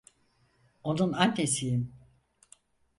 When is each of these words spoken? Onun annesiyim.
Onun 0.83 1.13
annesiyim. 1.13 1.93